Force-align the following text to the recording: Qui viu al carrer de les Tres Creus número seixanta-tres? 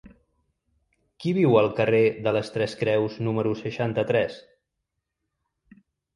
Qui 1.23 1.33
viu 1.37 1.57
al 1.61 1.69
carrer 1.79 1.99
de 2.29 2.33
les 2.39 2.49
Tres 2.57 2.73
Creus 2.81 3.19
número 3.27 3.53
seixanta-tres? 3.61 4.41